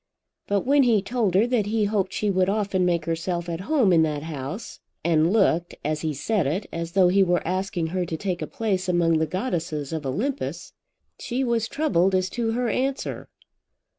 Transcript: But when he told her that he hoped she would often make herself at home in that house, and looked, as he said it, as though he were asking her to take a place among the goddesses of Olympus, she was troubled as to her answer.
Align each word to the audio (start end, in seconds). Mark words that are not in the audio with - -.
But 0.47 0.61
when 0.61 0.81
he 0.81 0.99
told 1.03 1.35
her 1.35 1.45
that 1.45 1.67
he 1.67 1.85
hoped 1.85 2.11
she 2.11 2.31
would 2.31 2.49
often 2.49 2.85
make 2.87 3.05
herself 3.05 3.47
at 3.47 3.59
home 3.69 3.93
in 3.93 4.01
that 4.01 4.23
house, 4.23 4.79
and 5.03 5.31
looked, 5.31 5.75
as 5.85 6.01
he 6.01 6.11
said 6.11 6.47
it, 6.47 6.65
as 6.73 6.93
though 6.93 7.09
he 7.09 7.21
were 7.21 7.47
asking 7.47 7.85
her 7.93 8.03
to 8.07 8.17
take 8.17 8.41
a 8.41 8.47
place 8.47 8.89
among 8.89 9.19
the 9.19 9.27
goddesses 9.27 9.93
of 9.93 10.03
Olympus, 10.03 10.73
she 11.19 11.43
was 11.43 11.67
troubled 11.67 12.15
as 12.15 12.31
to 12.31 12.53
her 12.53 12.67
answer. 12.67 13.29